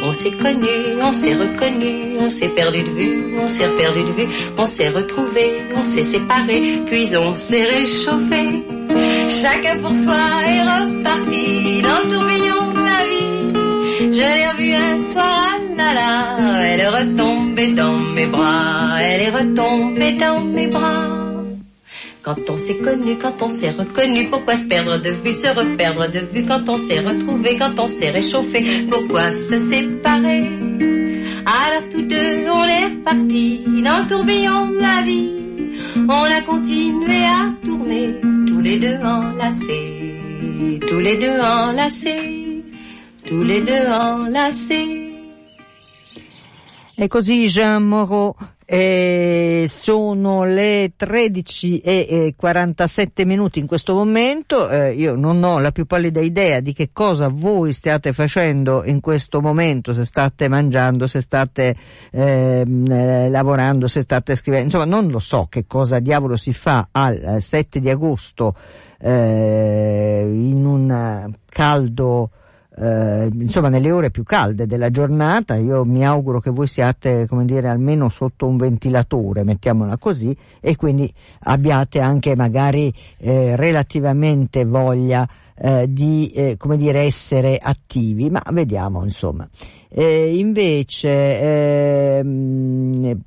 On 0.09 0.13
s'est 0.13 0.31
connu, 0.31 0.67
on 1.03 1.13
s'est 1.13 1.35
reconnu, 1.35 2.17
on 2.19 2.31
s'est 2.31 2.49
perdu 2.49 2.81
de 2.81 2.89
vue, 2.89 3.37
on 3.39 3.47
s'est 3.47 3.69
perdu 3.77 4.03
de 4.05 4.11
vue, 4.11 4.27
on 4.57 4.65
s'est 4.65 4.89
retrouvé, 4.89 5.61
on 5.75 5.83
s'est 5.83 6.01
séparé, 6.01 6.81
puis 6.87 7.15
on 7.15 7.35
s'est 7.35 7.65
réchauffé. 7.65 8.65
Chacun 9.29 9.77
pour 9.79 9.93
soi 9.93 10.15
est 10.47 10.63
reparti 10.63 11.81
dans 11.83 11.99
le 12.01 12.09
tourbillon 12.11 12.71
de 12.71 12.83
la 12.89 13.01
vie. 13.11 14.13
Je 14.13 14.19
l'ai 14.19 14.47
revue 14.47 14.73
un 14.73 14.97
soir, 14.97 15.53
ah 15.53 15.77
là 15.77 15.93
là, 15.93 16.65
elle 16.65 16.79
est 16.79 16.87
retombée 16.87 17.73
dans 17.73 17.99
mes 18.15 18.25
bras, 18.25 18.97
elle 19.03 19.21
est 19.21 19.29
retombée 19.29 20.13
dans 20.13 20.43
mes 20.43 20.67
bras. 20.69 21.18
Quand 22.29 22.47
on 22.47 22.57
s'est 22.57 22.77
connu, 22.77 23.17
quand 23.17 23.41
on 23.41 23.49
s'est 23.49 23.71
reconnu, 23.71 24.29
pourquoi 24.29 24.55
se 24.55 24.67
perdre 24.67 25.01
de 25.01 25.09
vue, 25.09 25.31
se 25.31 25.47
reperdre 25.47 26.11
de 26.11 26.19
vue? 26.31 26.43
Quand 26.47 26.61
on 26.69 26.77
s'est 26.77 26.99
retrouvé, 26.99 27.57
quand 27.57 27.73
on 27.79 27.87
s'est 27.87 28.11
réchauffé, 28.11 28.85
pourquoi 28.87 29.31
se 29.31 29.57
séparer? 29.57 30.47
Alors 31.47 31.89
tous 31.91 32.03
deux 32.03 32.47
on 32.47 32.63
est 32.65 32.85
repartis 32.85 33.63
dans 33.83 34.03
le 34.03 34.07
tourbillon 34.07 34.67
de 34.67 34.77
la 34.77 35.01
vie, 35.01 35.31
on 36.07 36.11
a 36.11 36.41
continué 36.45 37.23
à 37.25 37.51
tourner, 37.65 38.21
tous 38.21 38.61
les 38.61 38.77
deux 38.77 38.99
enlacés, 39.03 40.77
tous 40.87 40.99
les 40.99 41.17
deux 41.17 41.39
enlacés, 41.39 42.63
tous 43.25 43.41
les 43.41 43.61
deux 43.61 43.87
enlacés. 43.89 45.15
E 46.95 47.07
così 47.07 47.47
Jean 47.49 47.79
Moreau 47.79 48.35
Eh, 48.71 49.65
sono 49.67 50.43
le 50.43 50.93
13 50.95 51.79
e 51.79 52.35
47 52.37 53.25
minuti 53.25 53.57
in 53.57 53.65
questo 53.65 53.95
momento, 53.95 54.69
eh, 54.69 54.93
io 54.93 55.15
non 55.15 55.43
ho 55.43 55.57
la 55.57 55.71
più 55.71 55.87
pallida 55.87 56.19
idea 56.19 56.59
di 56.59 56.71
che 56.71 56.91
cosa 56.93 57.29
voi 57.29 57.73
stiate 57.73 58.13
facendo 58.13 58.83
in 58.85 58.99
questo 58.99 59.41
momento, 59.41 59.91
se 59.91 60.05
state 60.05 60.47
mangiando, 60.47 61.07
se 61.07 61.19
state 61.19 61.75
ehm, 62.11 62.85
eh, 62.91 63.29
lavorando, 63.31 63.87
se 63.87 64.01
state 64.01 64.35
scrivendo, 64.35 64.65
insomma 64.65 64.85
non 64.85 65.09
lo 65.09 65.17
so 65.17 65.47
che 65.49 65.65
cosa 65.65 65.97
diavolo 65.97 66.35
si 66.35 66.53
fa 66.53 66.89
al 66.91 67.37
7 67.41 67.79
di 67.79 67.89
agosto 67.89 68.53
eh, 68.99 70.29
in 70.31 70.63
un 70.63 71.33
caldo 71.49 72.29
eh, 72.79 73.29
insomma 73.33 73.67
nelle 73.67 73.91
ore 73.91 74.09
più 74.09 74.23
calde 74.23 74.65
della 74.65 74.89
giornata. 74.89 75.55
Io 75.55 75.83
mi 75.83 76.05
auguro 76.05 76.39
che 76.39 76.49
voi 76.49 76.67
siate 76.67 77.27
come 77.27 77.45
dire 77.45 77.67
almeno 77.67 78.09
sotto 78.09 78.47
un 78.47 78.57
ventilatore 78.57 79.43
mettiamola 79.43 79.97
così 79.97 80.35
e 80.61 80.75
quindi 80.75 81.11
abbiate 81.41 81.99
anche 81.99 82.35
magari 82.35 82.93
eh, 83.17 83.55
relativamente 83.55 84.63
voglia 84.63 85.27
eh, 85.55 85.91
di 85.91 86.31
eh, 86.31 86.55
come 86.57 86.77
dire 86.77 87.01
essere 87.01 87.57
attivi. 87.61 88.29
Ma 88.29 88.41
vediamo 88.51 89.03
insomma 89.03 89.47
eh, 89.91 90.37
invece 90.37 92.19
ehm, 92.19 93.19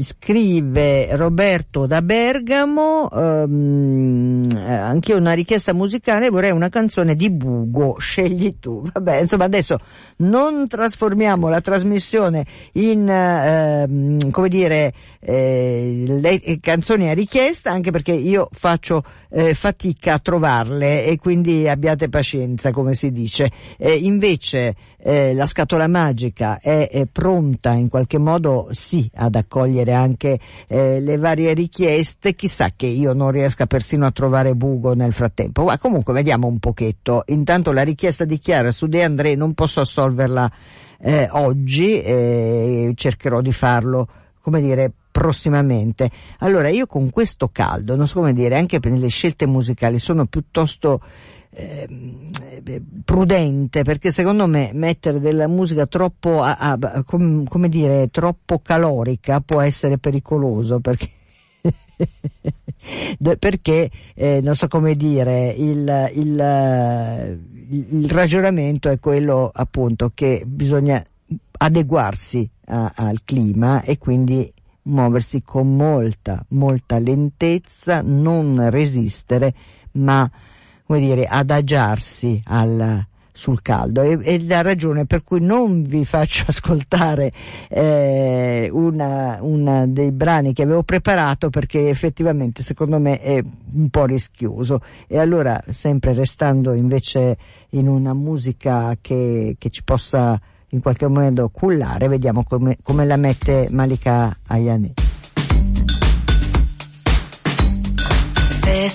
scrive 0.00 1.14
Roberto 1.14 1.86
da 1.86 2.02
Bergamo 2.02 3.08
ehm, 3.08 4.42
eh, 4.56 4.72
anche 4.74 5.14
una 5.14 5.34
richiesta 5.34 5.72
musicale 5.72 6.30
vorrei 6.30 6.50
una 6.50 6.68
canzone 6.68 7.14
di 7.14 7.30
Bugo 7.30 7.96
scegli 7.98 8.56
tu. 8.58 8.82
Vabbè 8.92 9.20
insomma 9.20 9.44
adesso 9.44 9.76
non 10.16 10.66
trasformiamo 10.66 11.48
la 11.48 11.60
trasmissione 11.60 12.44
in 12.72 13.08
ehm, 13.08 14.30
come 14.32 14.48
dire 14.48 14.92
eh, 15.20 16.04
le 16.06 16.58
canzoni 16.60 17.08
a 17.08 17.14
richiesta 17.14 17.70
anche 17.70 17.92
perché 17.92 18.12
io 18.12 18.48
faccio 18.50 19.04
eh, 19.30 19.54
fatica 19.54 20.14
a 20.14 20.18
trovarle 20.18 21.04
e 21.04 21.18
quindi 21.18 21.68
abbiate 21.68 22.08
pazienza 22.08 22.72
come 22.72 22.94
si 22.94 23.10
dice. 23.10 23.50
Eh, 23.78 23.94
invece 23.94 24.74
eh, 24.98 25.34
la 25.34 25.46
scatola 25.46 25.83
magica 25.88 26.58
è, 26.60 26.88
è, 26.90 27.06
pronta 27.06 27.72
in 27.72 27.88
qualche 27.88 28.18
modo 28.18 28.68
sì 28.70 29.10
ad 29.14 29.34
accogliere 29.34 29.92
anche 29.92 30.38
eh, 30.66 31.00
le 31.00 31.16
varie 31.16 31.54
richieste. 31.54 32.34
Chissà 32.34 32.70
che 32.74 32.86
io 32.86 33.12
non 33.12 33.30
riesca 33.30 33.66
persino 33.66 34.06
a 34.06 34.12
trovare 34.12 34.54
bugo 34.54 34.94
nel 34.94 35.12
frattempo. 35.12 35.64
Ma 35.64 35.78
comunque 35.78 36.12
vediamo 36.12 36.46
un 36.46 36.58
pochetto. 36.58 37.22
Intanto 37.26 37.72
la 37.72 37.82
richiesta 37.82 38.24
di 38.24 38.38
Chiara 38.38 38.70
su 38.70 38.86
De 38.86 39.02
André 39.02 39.34
non 39.34 39.54
posso 39.54 39.80
assolverla 39.80 40.50
eh, 41.00 41.28
oggi 41.30 42.00
cercherò 42.94 43.40
di 43.40 43.52
farlo 43.52 44.08
come 44.40 44.60
dire 44.60 44.92
prossimamente. 45.10 46.10
Allora 46.40 46.68
io 46.68 46.86
con 46.86 47.08
questo 47.08 47.48
caldo, 47.48 47.94
non 47.94 48.08
so 48.08 48.16
come 48.16 48.32
dire, 48.32 48.56
anche 48.56 48.80
per 48.80 48.90
le 48.92 49.08
scelte 49.08 49.46
musicali 49.46 49.98
sono 49.98 50.26
piuttosto 50.26 51.00
eh, 51.54 52.82
prudente 53.04 53.82
perché 53.82 54.10
secondo 54.10 54.46
me 54.46 54.70
mettere 54.74 55.20
della 55.20 55.46
musica 55.46 55.86
troppo 55.86 56.42
a, 56.42 56.56
a, 56.58 57.02
com, 57.04 57.44
come 57.44 57.68
dire 57.68 58.08
troppo 58.10 58.58
calorica 58.58 59.40
può 59.40 59.60
essere 59.60 59.98
pericoloso 59.98 60.80
perché 60.80 61.10
perché 63.38 63.90
eh, 64.14 64.40
non 64.42 64.54
so 64.54 64.66
come 64.66 64.94
dire 64.94 65.50
il, 65.50 66.10
il, 66.14 67.38
il, 67.68 68.10
ragionamento 68.10 68.90
è 68.90 68.98
quello 68.98 69.50
appunto 69.52 70.10
che 70.12 70.42
bisogna 70.44 71.02
adeguarsi 71.58 72.48
a, 72.66 72.92
al 72.94 73.22
clima 73.24 73.82
e 73.82 73.96
quindi 73.98 74.52
muoversi 74.84 75.42
con 75.42 75.74
molta, 75.76 76.44
molta 76.48 76.98
lentezza, 76.98 78.02
non 78.02 78.68
resistere, 78.70 79.54
ma 79.92 80.30
come 80.86 81.00
dire, 81.00 81.24
adagiarsi 81.24 82.40
al, 82.44 83.04
sul 83.36 83.62
caldo 83.62 84.02
e, 84.02 84.18
e, 84.22 84.44
la 84.46 84.62
ragione 84.62 85.06
per 85.06 85.24
cui 85.24 85.40
non 85.40 85.82
vi 85.82 86.04
faccio 86.04 86.44
ascoltare 86.48 87.32
eh, 87.68 88.68
una, 88.72 89.38
una, 89.40 89.86
dei 89.86 90.12
brani 90.12 90.52
che 90.52 90.62
avevo 90.62 90.84
preparato 90.84 91.50
perché 91.50 91.88
effettivamente 91.88 92.62
secondo 92.62 92.98
me 93.00 93.20
è 93.20 93.42
un 93.72 93.88
po' 93.90 94.04
rischioso 94.04 94.80
e 95.08 95.18
allora 95.18 95.60
sempre 95.70 96.14
restando 96.14 96.74
invece 96.74 97.36
in 97.70 97.88
una 97.88 98.14
musica 98.14 98.96
che, 99.00 99.56
che 99.58 99.70
ci 99.70 99.82
possa 99.82 100.40
in 100.68 100.80
qualche 100.80 101.06
modo 101.08 101.50
cullare, 101.50 102.08
vediamo 102.08 102.44
come, 102.44 102.78
come 102.82 103.04
la 103.06 103.16
mette 103.16 103.68
Malika 103.70 104.36
Ayane. 104.46 104.94
Se 108.62 108.88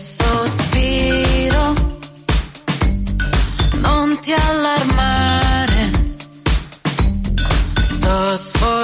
sto 8.09 8.37
sfogliando 8.37 8.78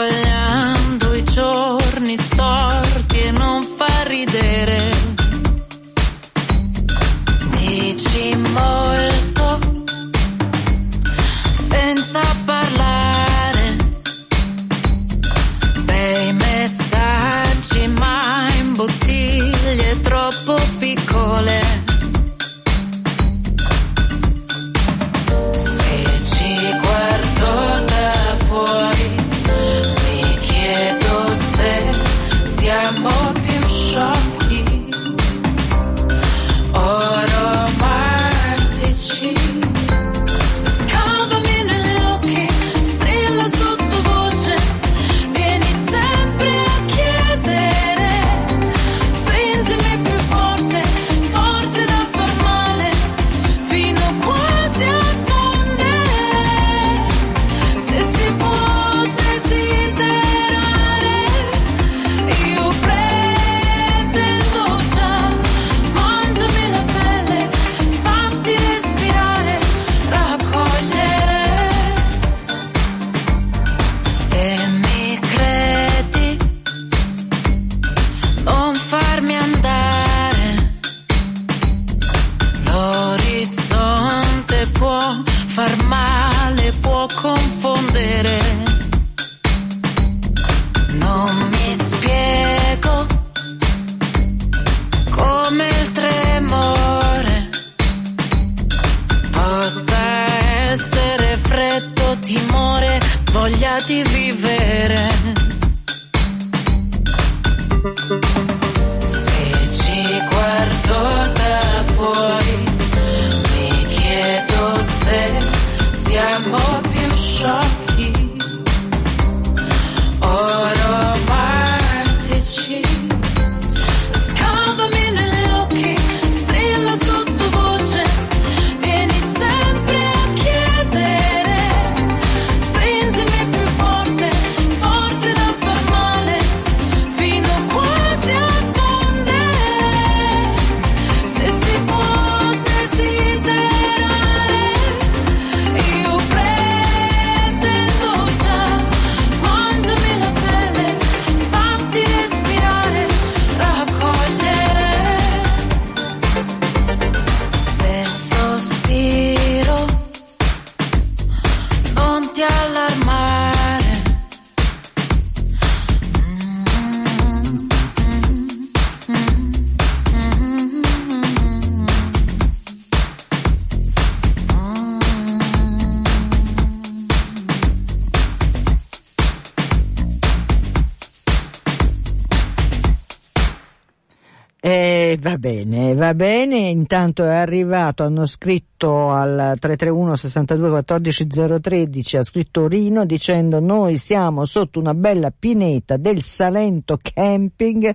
va 185.25 185.39
bene, 185.39 185.95
va 185.95 186.13
bene, 186.13 186.69
intanto 186.69 187.23
è 187.23 187.35
arrivato, 187.35 188.03
hanno 188.03 188.27
scritto 188.27 189.09
al 189.09 189.55
331 189.57 190.15
62 190.17 190.69
14 190.69 191.27
013, 191.61 192.17
ha 192.17 192.21
scritto 192.21 192.67
Rino 192.67 193.05
dicendo 193.05 193.59
noi 193.59 193.97
siamo 193.97 194.45
sotto 194.45 194.79
una 194.79 194.93
bella 194.93 195.33
pineta 195.37 195.97
del 195.97 196.21
Salento 196.21 196.99
Camping 197.01 197.91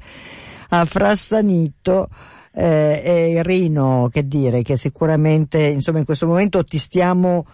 a 0.71 0.85
Frassanito, 0.85 2.09
eh, 2.53 3.35
e 3.37 3.43
Rino, 3.45 4.09
che 4.11 4.27
dire, 4.27 4.63
che 4.63 4.77
sicuramente 4.77 5.65
insomma 5.69 6.01
in 6.01 6.05
questo 6.05 6.27
momento 6.27 6.65
ti 6.65 6.79
stiamo 6.79 7.47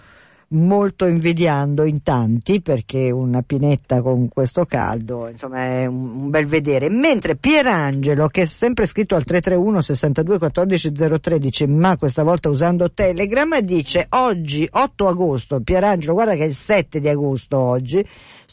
molto 0.49 1.07
invidiando 1.07 1.85
in 1.85 2.03
tanti 2.03 2.63
perché 2.63 3.11
una 3.11 3.43
pinetta 3.43 4.01
con 4.01 4.29
questo 4.29 4.65
caldo 4.65 5.29
insomma 5.29 5.65
è 5.65 5.87
un, 5.87 6.31
bel 6.31 6.47
vedere. 6.47 6.89
Mentre 6.89 7.37
Pierangelo 7.37 8.29
che 8.29 8.43
è 8.43 8.47
sempre 8.47 8.87
scritto 8.87 9.15
al 9.17 9.25
331 9.25 9.81
62 9.81 10.39
14 10.39 10.93
013 11.21 11.67
ma 11.67 11.97
questa 11.97 12.23
volta 12.23 12.49
usando 12.49 12.93
Telegram 12.93 13.59
dice 13.61 14.07
oggi 14.11 14.69
8 14.71 15.09
agosto 15.09 15.61
Pierangelo 15.61 16.15
guarda 16.15 16.35
che 16.35 16.45
è 16.45 16.47
il 16.47 16.55
7 16.55 17.01
di 17.01 17.09
agosto 17.09 17.59
oggi 17.59 18.07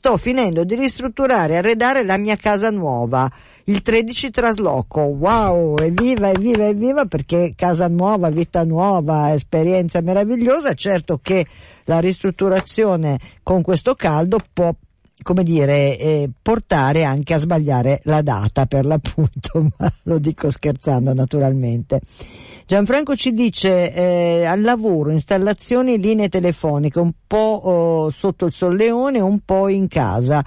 sto 0.04 0.18
finendo 0.18 0.66
di 0.66 0.76
ristrutturare 0.76 1.54
e 1.54 1.58
arredare 1.60 2.04
la 2.04 2.18
mia 2.18 2.36
casa 2.36 2.70
nuova. 2.70 3.32
Il 3.63 3.82
13 3.82 4.32
trasloco, 4.32 5.00
wow, 5.00 5.78
evviva, 5.78 6.30
evviva, 6.30 6.68
evviva 6.68 7.06
perché 7.06 7.54
casa 7.56 7.88
nuova, 7.88 8.30
vita 8.30 8.66
nuova, 8.66 9.32
esperienza 9.32 10.02
meravigliosa, 10.02 10.74
certo 10.74 11.22
che 11.24 11.46
la 11.86 12.02
ristrutturazione 12.02 13.18
con 13.44 13.62
questo 13.62 13.96
caldo 13.96 14.39
può 14.52 14.76
come 15.24 15.44
dire, 15.44 15.98
eh, 15.98 16.30
portare 16.42 17.04
anche 17.04 17.34
a 17.34 17.40
sbagliare 17.40 18.02
la 18.04 18.22
data 18.22 18.68
per 18.68 18.86
l'appunto, 18.86 19.70
ma 19.78 19.92
lo 20.04 20.20
dico 20.20 20.52
scherzando 20.52 21.14
naturalmente. 21.14 22.02
Gianfranco 22.66 23.16
ci 23.16 23.34
dice 23.34 23.92
eh, 23.94 24.46
al 24.46 24.62
lavoro, 24.62 25.12
installazioni, 25.12 25.98
linee 25.98 26.30
telefoniche, 26.30 27.00
un 27.00 27.12
po' 27.26 27.62
oh, 27.64 28.10
sotto 28.12 28.46
il 28.46 28.54
solleone, 28.54 29.20
un 29.20 29.40
po' 29.44 29.68
in 29.68 29.88
casa 29.88 30.46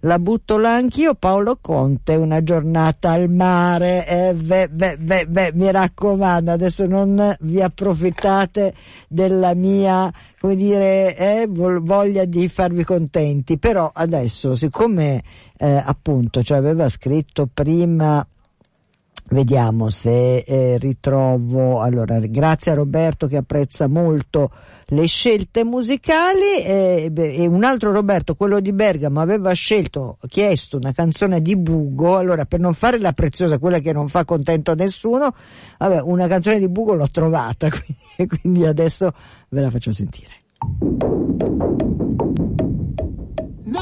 la 0.00 0.18
butto 0.18 0.56
là 0.56 0.74
anch'io, 0.74 1.14
Paolo 1.14 1.58
Conte, 1.60 2.14
una 2.14 2.42
giornata 2.42 3.10
al 3.10 3.28
mare, 3.28 4.06
eh, 4.06 4.34
beh, 4.34 4.68
beh, 4.68 5.26
beh, 5.26 5.52
mi 5.54 5.70
raccomando, 5.70 6.52
adesso 6.52 6.86
non 6.86 7.36
vi 7.40 7.60
approfittate 7.60 8.72
della 9.08 9.54
mia, 9.54 10.10
come 10.38 10.56
dire, 10.56 11.16
eh, 11.16 11.46
voglia 11.48 12.24
di 12.24 12.48
farvi 12.48 12.84
contenti, 12.84 13.58
però 13.58 13.90
adesso, 13.92 14.54
siccome 14.54 15.22
eh, 15.58 15.82
appunto, 15.84 16.42
cioè 16.42 16.56
aveva 16.56 16.88
scritto 16.88 17.48
prima 17.52 18.26
Vediamo 19.32 19.90
se 19.90 20.38
eh, 20.38 20.76
ritrovo. 20.78 21.80
Allora, 21.80 22.18
grazie 22.18 22.72
a 22.72 22.74
Roberto 22.74 23.28
che 23.28 23.36
apprezza 23.36 23.86
molto 23.86 24.50
le 24.90 25.06
scelte 25.06 25.64
musicali 25.64 26.62
e, 26.64 27.12
e, 27.14 27.46
un 27.46 27.64
altro 27.64 27.92
Roberto, 27.92 28.34
quello 28.34 28.60
di 28.60 28.72
Bergamo, 28.72 29.20
aveva 29.20 29.52
scelto, 29.52 30.18
chiesto 30.28 30.76
una 30.76 30.92
canzone 30.92 31.40
di 31.40 31.56
Bugo. 31.56 32.16
Allora, 32.16 32.44
per 32.44 32.60
non 32.60 32.74
fare 32.74 32.98
la 32.98 33.12
preziosa, 33.12 33.58
quella 33.58 33.78
che 33.78 33.92
non 33.92 34.08
fa 34.08 34.24
contento 34.24 34.72
a 34.72 34.74
nessuno, 34.74 35.34
vabbè, 35.78 36.00
una 36.00 36.26
canzone 36.26 36.58
di 36.58 36.68
Bugo 36.68 36.94
l'ho 36.94 37.10
trovata, 37.10 37.68
quindi, 38.16 38.36
quindi 38.40 38.66
adesso 38.66 39.12
ve 39.48 39.60
la 39.60 39.70
faccio 39.70 39.92
sentire. 39.92 40.38
No. 43.64 43.80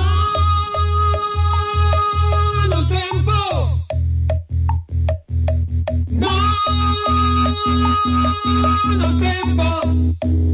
No, 8.88 9.16
tempo. 9.16 10.47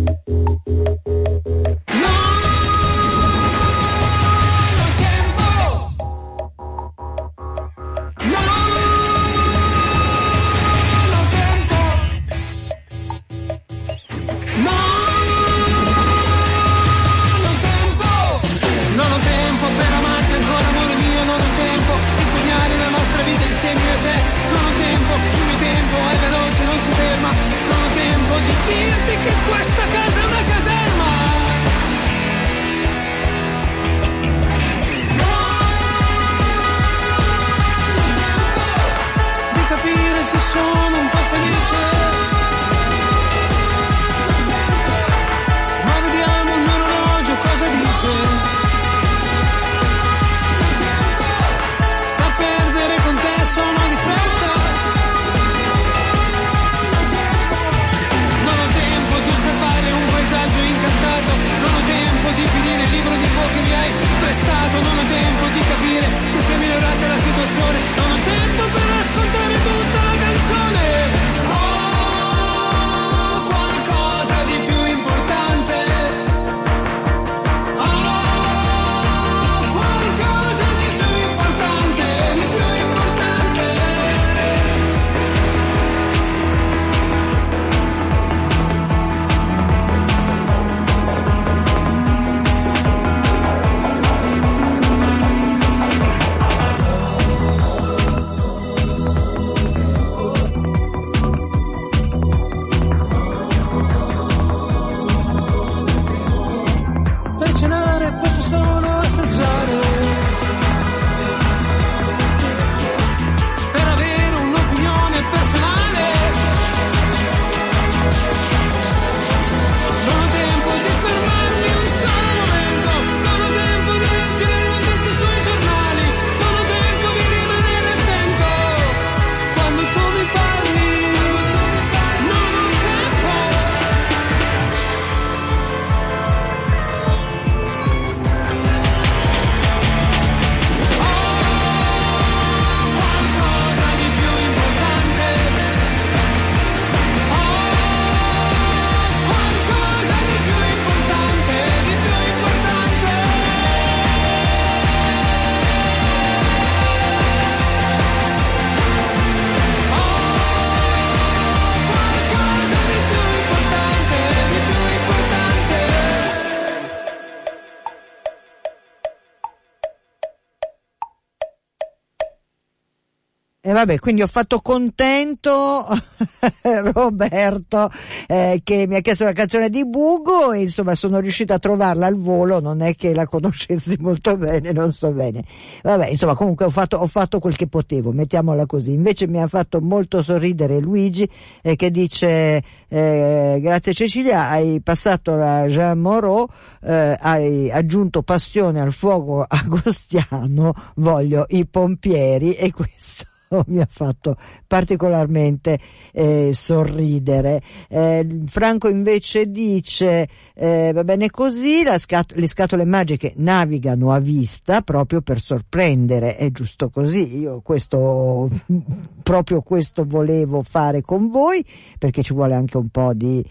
Vabbè, 173.84 173.98
quindi 173.98 174.22
ho 174.22 174.26
fatto 174.26 174.60
contento 174.60 175.84
Roberto 176.62 177.90
eh, 178.26 178.60
che 178.64 178.86
mi 178.86 178.96
ha 178.96 179.00
chiesto 179.00 179.24
la 179.24 179.32
canzone 179.32 179.68
di 179.68 179.86
Bugo 179.86 180.52
e 180.52 180.62
insomma 180.62 180.94
sono 180.94 181.20
riuscita 181.20 181.54
a 181.54 181.58
trovarla 181.58 182.06
al 182.06 182.16
volo, 182.16 182.60
non 182.60 182.80
è 182.80 182.94
che 182.94 183.12
la 183.14 183.26
conoscessi 183.26 183.96
molto 184.00 184.36
bene, 184.36 184.72
non 184.72 184.92
so 184.92 185.12
bene. 185.12 185.44
Vabbè, 185.82 186.08
insomma 186.08 186.34
comunque 186.34 186.64
ho 186.64 186.70
fatto, 186.70 186.96
ho 186.96 187.06
fatto 187.06 187.38
quel 187.38 187.56
che 187.56 187.66
potevo, 187.66 188.10
mettiamola 188.12 188.64
così. 188.64 188.92
Invece 188.92 189.28
mi 189.28 189.40
ha 189.40 189.46
fatto 189.46 189.80
molto 189.80 190.22
sorridere 190.22 190.80
Luigi 190.80 191.28
eh, 191.62 191.76
che 191.76 191.90
dice 191.90 192.62
eh, 192.88 193.58
grazie 193.60 193.92
Cecilia, 193.92 194.48
hai 194.48 194.80
passato 194.80 195.36
la 195.36 195.66
Jean 195.66 195.98
Moreau, 195.98 196.48
eh, 196.82 197.16
hai 197.20 197.70
aggiunto 197.70 198.22
passione 198.22 198.80
al 198.80 198.92
fuoco 198.92 199.44
agostiano, 199.46 200.72
voglio 200.96 201.44
i 201.48 201.66
pompieri 201.66 202.54
e 202.54 202.72
questo 202.72 203.32
mi 203.66 203.80
ha 203.80 203.88
fatto 203.88 204.36
particolarmente 204.66 205.78
eh, 206.12 206.50
sorridere. 206.52 207.62
Eh, 207.88 208.42
Franco 208.46 208.88
invece 208.88 209.50
dice 209.50 210.28
eh, 210.54 210.90
va 210.92 211.04
bene 211.04 211.30
così, 211.30 211.82
scat- 211.96 212.34
le 212.34 212.48
scatole 212.48 212.84
magiche 212.84 213.32
navigano 213.36 214.12
a 214.12 214.18
vista 214.18 214.80
proprio 214.82 215.20
per 215.20 215.40
sorprendere, 215.40 216.36
è 216.36 216.50
giusto 216.50 216.90
così, 216.90 217.38
io 217.38 217.60
questo, 217.62 218.48
proprio 219.22 219.62
questo 219.62 220.04
volevo 220.04 220.62
fare 220.62 221.02
con 221.02 221.28
voi 221.28 221.64
perché 221.98 222.22
ci 222.22 222.32
vuole 222.32 222.54
anche 222.54 222.76
un 222.76 222.88
po' 222.88 223.12
di 223.14 223.44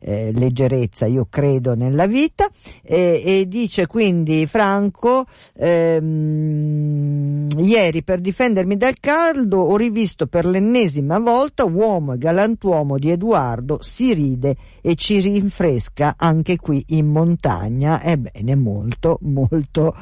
eh, 0.00 0.32
leggerezza, 0.32 1.06
io 1.06 1.26
credo 1.28 1.74
nella 1.74 2.06
vita, 2.06 2.50
e, 2.82 3.22
e 3.24 3.46
dice 3.46 3.86
quindi 3.86 4.46
Franco, 4.46 5.26
ehm, 5.54 7.48
ieri 7.58 8.02
per 8.02 8.20
difendermi 8.20 8.76
dal 8.76 8.98
caldo 8.98 9.58
ho 9.58 9.76
rivisto 9.76 10.26
per 10.26 10.46
l'ennesima 10.46 11.18
volta 11.18 11.64
Uomo 11.64 12.14
e 12.14 12.18
galantuomo 12.18 12.98
di 12.98 13.10
Edoardo, 13.10 13.78
si 13.82 14.14
ride 14.14 14.56
e 14.80 14.94
ci 14.94 15.20
rinfresca 15.20 16.14
anche 16.16 16.56
qui 16.56 16.82
in 16.88 17.06
montagna, 17.06 18.02
ebbene 18.02 18.56
molto 18.56 19.18
molto 19.22 19.94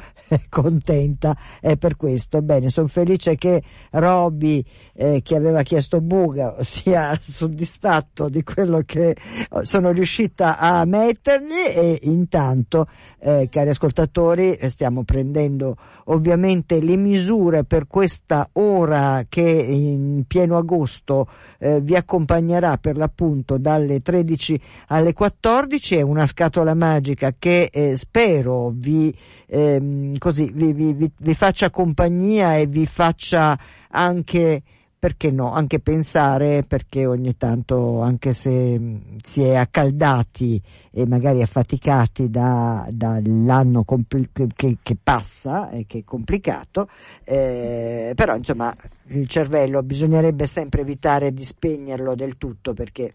contenta 0.49 1.35
eh, 1.61 1.77
per 1.77 1.95
questo. 1.95 2.41
Bene, 2.41 2.69
sono 2.69 2.87
felice 2.87 3.35
che 3.35 3.61
Robby, 3.91 4.63
eh, 4.93 5.21
che 5.23 5.35
aveva 5.35 5.63
chiesto 5.63 6.01
buga, 6.01 6.57
sia 6.61 7.17
soddisfatto 7.19 8.29
di 8.29 8.43
quello 8.43 8.83
che 8.85 9.15
sono 9.61 9.88
riuscita 9.91 10.57
a 10.57 10.85
mettergli 10.85 11.65
e 11.67 11.99
intanto, 12.03 12.87
eh, 13.19 13.47
cari 13.49 13.69
ascoltatori, 13.69 14.57
stiamo 14.67 15.03
prendendo 15.03 15.75
ovviamente 16.05 16.79
le 16.81 16.95
misure 16.95 17.63
per 17.63 17.87
questa 17.87 18.49
ora 18.53 19.25
che 19.27 19.41
in 19.41 20.23
pieno 20.27 20.57
agosto 20.57 21.27
eh, 21.57 21.81
vi 21.81 21.95
accompagnerà 21.95 22.77
per 22.77 22.97
l'appunto 22.97 23.57
dalle 23.57 24.01
13 24.01 24.61
alle 24.87 25.13
14, 25.13 25.97
è 25.97 26.01
una 26.01 26.25
scatola 26.25 26.73
magica 26.73 27.33
che 27.37 27.69
eh, 27.71 27.95
spero 27.95 28.71
vi 28.73 29.13
ehm, 29.47 30.17
così 30.17 30.49
vi, 30.53 30.73
vi, 30.73 31.11
vi 31.17 31.33
faccia 31.33 31.69
compagnia 31.69 32.55
e 32.55 32.65
vi 32.65 32.85
faccia 32.85 33.57
anche 33.89 34.61
perché 34.99 35.31
no, 35.31 35.53
anche 35.53 35.79
pensare, 35.79 36.63
perché 36.63 37.05
ogni 37.05 37.37
tanto, 37.37 38.01
anche 38.01 38.33
se 38.33 38.99
si 39.23 39.41
è 39.41 39.55
accaldati 39.55 40.61
e 40.91 41.07
magari 41.07 41.41
affaticati 41.41 42.29
da, 42.29 42.85
dall'anno 42.91 43.85
compl- 43.85 44.27
che, 44.53 44.77
che, 44.83 44.97
passa 45.01 45.69
e 45.69 45.85
che 45.87 45.99
è 45.99 46.03
complicato, 46.03 46.89
eh, 47.23 48.11
però 48.13 48.35
insomma 48.35 48.75
il 49.07 49.25
cervello 49.29 49.81
bisognerebbe 49.83 50.45
sempre 50.45 50.81
evitare 50.81 51.31
di 51.31 51.45
spegnerlo 51.45 52.13
del 52.13 52.37
tutto 52.37 52.73
perché 52.73 53.13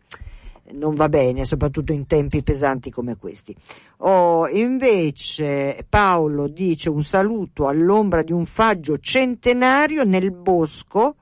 non 0.72 0.94
va 0.94 1.10
bene, 1.10 1.44
soprattutto 1.44 1.92
in 1.92 2.06
tempi 2.06 2.42
pesanti 2.42 2.90
come 2.90 3.16
questi. 3.18 3.54
Oh, 3.98 4.48
invece 4.48 5.84
Paolo 5.86 6.48
dice 6.48 6.88
un 6.88 7.02
saluto 7.02 7.66
all'ombra 7.66 8.22
di 8.22 8.32
un 8.32 8.46
faggio 8.46 8.98
centenario 8.98 10.04
nel 10.04 10.32
bosco, 10.32 11.16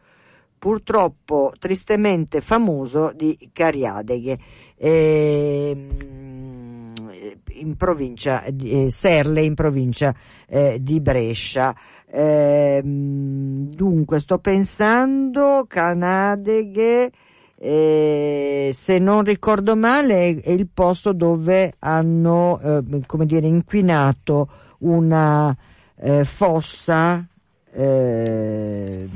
purtroppo 0.63 1.53
tristemente 1.59 2.41
famoso 2.41 3.11
di 3.17 3.51
Cariadeghe. 3.53 4.39
Eh, 4.77 5.89
in 7.55 7.77
provincia 7.77 8.45
di 8.49 8.85
eh, 8.85 8.91
Serle, 8.93 9.43
in 9.43 9.55
provincia 9.55 10.15
eh, 10.47 10.79
di 10.81 11.01
Brescia. 11.01 11.75
Eh, 12.07 12.81
dunque, 12.81 14.21
sto 14.21 14.39
pensando, 14.39 15.65
Canadeghe, 15.67 17.11
eh, 17.59 18.71
se 18.73 18.99
non 19.01 19.25
ricordo 19.25 19.75
male 19.75 20.41
è 20.41 20.51
il 20.51 20.69
posto 20.73 21.13
dove 21.13 21.75
hanno 21.81 22.61
eh, 22.61 23.01
come 23.07 23.27
dire 23.27 23.49
inquinato 23.49 24.49
una 24.79 25.57
eh, 25.97 26.23
fossa 26.23 27.27
eh, 27.75 29.09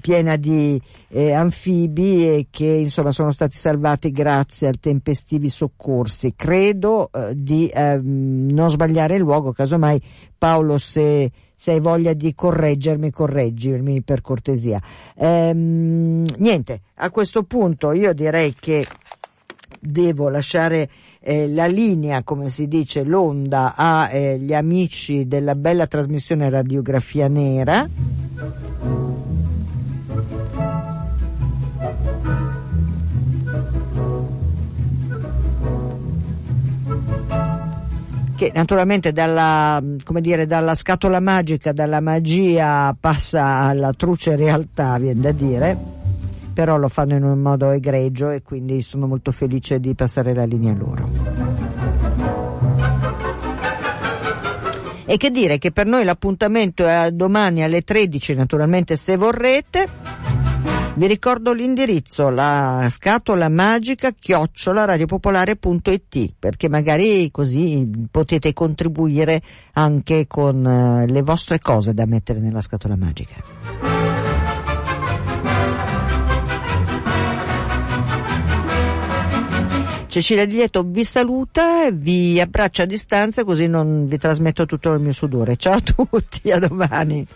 piena 0.00 0.36
di 0.36 0.80
eh, 1.08 1.32
anfibi 1.32 2.26
e 2.26 2.46
che 2.50 2.66
insomma 2.66 3.12
sono 3.12 3.30
stati 3.30 3.56
salvati 3.56 4.10
grazie 4.10 4.68
a 4.68 4.72
tempestivi 4.78 5.48
soccorsi. 5.48 6.34
Credo 6.34 7.10
eh, 7.12 7.32
di 7.34 7.70
ehm, 7.72 8.48
non 8.50 8.70
sbagliare 8.70 9.14
il 9.14 9.20
luogo, 9.20 9.52
casomai 9.52 10.00
Paolo 10.36 10.78
se, 10.78 11.30
se, 11.54 11.72
hai 11.72 11.80
voglia 11.80 12.12
di 12.12 12.34
correggermi, 12.34 13.10
correggimi 13.10 14.02
per 14.02 14.20
cortesia. 14.20 14.80
Ehm, 15.14 16.24
niente, 16.38 16.80
a 16.94 17.10
questo 17.10 17.44
punto 17.44 17.92
io 17.92 18.12
direi 18.12 18.54
che 18.58 18.84
devo 19.84 20.28
lasciare 20.28 20.88
eh, 21.20 21.48
la 21.48 21.66
linea, 21.66 22.22
come 22.22 22.48
si 22.48 22.68
dice, 22.68 23.02
l'onda 23.02 23.74
agli 23.74 24.52
eh, 24.52 24.54
amici 24.54 25.26
della 25.26 25.54
bella 25.54 25.86
trasmissione 25.86 26.48
Radiografia 26.48 27.26
Nera. 27.26 27.86
che 38.36 38.50
naturalmente 38.52 39.12
dalla, 39.12 39.80
dire, 40.20 40.46
dalla, 40.46 40.74
scatola 40.74 41.20
magica, 41.20 41.70
dalla 41.70 42.00
magia 42.00 42.92
passa 42.98 43.44
alla 43.44 43.92
truce 43.92 44.34
realtà, 44.34 44.98
viene 44.98 45.20
da 45.20 45.30
dire, 45.30 46.01
però 46.52 46.76
lo 46.76 46.88
fanno 46.88 47.16
in 47.16 47.24
un 47.24 47.40
modo 47.40 47.70
egregio 47.70 48.30
e 48.30 48.42
quindi 48.42 48.82
sono 48.82 49.06
molto 49.06 49.32
felice 49.32 49.80
di 49.80 49.94
passare 49.94 50.34
la 50.34 50.44
linea 50.44 50.74
loro. 50.74 51.08
E 55.04 55.16
che 55.16 55.30
dire 55.30 55.58
che 55.58 55.72
per 55.72 55.86
noi 55.86 56.04
l'appuntamento 56.04 56.86
è 56.86 57.10
domani 57.10 57.62
alle 57.62 57.82
13, 57.82 58.34
naturalmente 58.34 58.96
se 58.96 59.16
vorrete. 59.16 59.88
Vi 60.94 61.06
ricordo 61.06 61.54
l'indirizzo, 61.54 62.28
la 62.28 62.86
scatola 62.90 63.48
magica 63.48 64.12
chiocciola 64.12 64.84
radiopopolare.it 64.84 66.34
perché 66.38 66.68
magari 66.68 67.30
così 67.30 67.90
potete 68.10 68.52
contribuire 68.52 69.40
anche 69.72 70.26
con 70.26 70.64
eh, 70.66 71.06
le 71.06 71.22
vostre 71.22 71.58
cose 71.58 71.94
da 71.94 72.04
mettere 72.04 72.40
nella 72.40 72.60
scatola 72.60 72.96
magica. 72.96 73.91
Cecilia 80.12 80.44
Di 80.44 80.56
Lieto 80.56 80.82
vi 80.82 81.04
saluta, 81.04 81.90
vi 81.90 82.38
abbraccia 82.38 82.82
a 82.82 82.86
distanza 82.86 83.44
così 83.44 83.66
non 83.66 84.04
vi 84.04 84.18
trasmetto 84.18 84.66
tutto 84.66 84.92
il 84.92 85.00
mio 85.00 85.12
sudore. 85.12 85.56
Ciao 85.56 85.76
a 85.76 85.80
tutti, 85.80 86.50
a 86.50 86.58
domani. 86.58 87.26